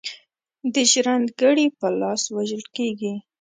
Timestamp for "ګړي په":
1.41-1.87